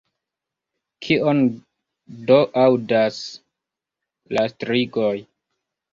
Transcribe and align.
Kion 1.07 1.41
do 2.31 2.39
aŭdas 2.63 3.19
la 4.39 4.51
strigoj? 4.55 5.17